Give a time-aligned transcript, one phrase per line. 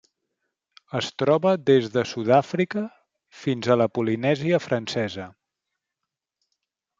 [0.99, 2.83] Es troba des de Sud-àfrica
[3.43, 5.29] fins a la Polinèsia Francesa.